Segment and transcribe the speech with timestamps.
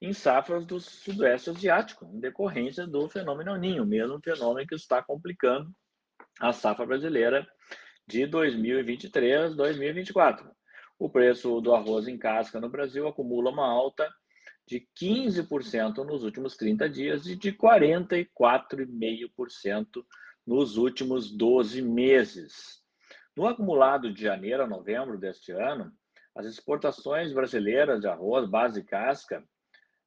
[0.00, 5.70] em safras do Sudoeste Asiático, em decorrência do fenômeno Ninho, mesmo fenômeno que está complicando
[6.40, 7.46] a safra brasileira
[8.06, 10.50] de 2023 2024.
[10.98, 14.08] O preço do arroz em casca no Brasil acumula uma alta
[14.66, 20.04] de 15% nos últimos 30 dias e de 44,5%
[20.46, 22.82] nos últimos 12 meses.
[23.36, 25.92] No acumulado de janeiro a novembro deste ano,
[26.36, 29.44] as exportações brasileiras de arroz base casca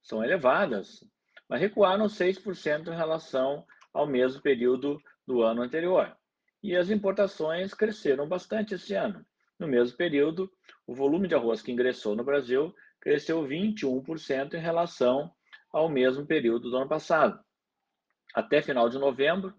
[0.02, 1.04] são elevadas,
[1.48, 4.98] mas recuaram 6% em relação ao mesmo período
[5.28, 6.16] do ano anterior.
[6.64, 9.26] E as importações cresceram bastante esse ano.
[9.60, 10.52] No mesmo período,
[10.88, 15.32] o volume de arroz que ingressou no Brasil cresceu 21% em relação
[15.72, 17.40] ao mesmo período do ano passado.
[18.34, 19.54] Até final de novembro,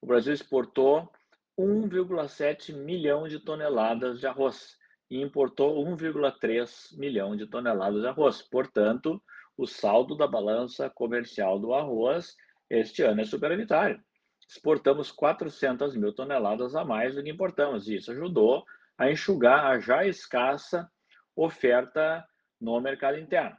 [0.00, 1.10] o Brasil exportou
[1.58, 4.76] 1,7 milhão de toneladas de arroz
[5.10, 8.42] e importou 1,3 milhão de toneladas de arroz.
[8.42, 9.22] Portanto,
[9.56, 12.36] o saldo da balança comercial do arroz
[12.68, 14.02] este ano é superavitário.
[14.48, 18.64] Exportamos 400 mil toneladas a mais do que importamos, e isso ajudou
[18.98, 20.90] a enxugar a já escassa
[21.34, 22.26] oferta
[22.60, 23.56] no mercado interno.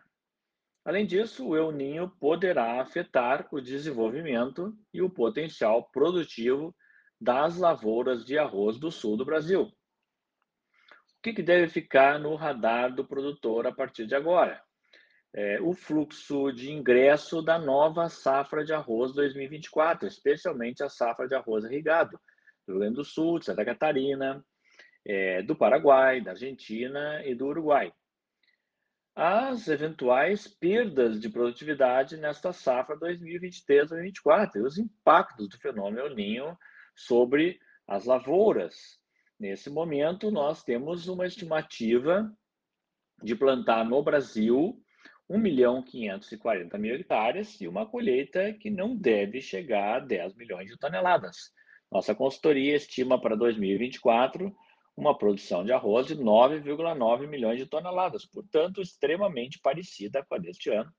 [0.86, 6.74] Além disso, o El Ninho poderá afetar o desenvolvimento e o potencial produtivo
[7.20, 9.64] das lavouras de arroz do sul do Brasil.
[9.64, 9.74] O
[11.22, 14.64] que deve ficar no radar do produtor a partir de agora?
[15.38, 21.36] É, o fluxo de ingresso da nova safra de arroz 2024, especialmente a safra de
[21.36, 22.20] arroz irrigado
[22.66, 24.44] do Rio Grande do Sul, de Santa Catarina,
[25.06, 27.94] é, do Paraguai, da Argentina e do Uruguai.
[29.16, 36.58] As eventuais perdas de produtividade nesta safra 2023-2024 e os impactos do fenômeno Ninho
[36.96, 39.00] sobre as lavouras.
[39.40, 42.28] Nesse momento, nós temos uma estimativa
[43.22, 44.84] de plantar no Brasil
[45.30, 50.70] 1 milhão 540 mil hectares e uma colheita que não deve chegar a 10 milhões
[50.70, 51.52] de toneladas.
[51.92, 54.56] Nossa consultoria estima para 2024
[54.96, 60.72] uma produção de arroz de 9,9 milhões de toneladas, portanto, extremamente parecida com a deste
[60.72, 60.92] ano,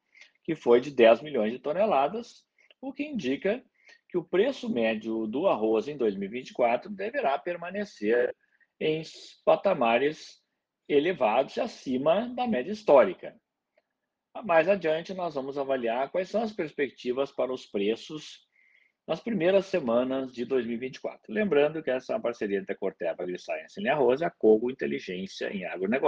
[0.44, 2.44] que foi de 10 milhões de toneladas,
[2.80, 3.62] o que indica
[4.08, 8.34] que o preço médio do arroz em 2024 deverá permanecer
[8.78, 9.02] em
[9.44, 10.40] patamares
[10.88, 13.36] elevados acima da média histórica.
[14.44, 18.46] Mais adiante, nós vamos avaliar quais são as perspectivas para os preços
[19.06, 21.32] nas primeiras semanas de 2024.
[21.32, 24.70] Lembrando que essa é uma parceria entre a Corteva AgriScience em Arroz e a Cogo
[24.70, 26.06] Inteligência em Agronegócio.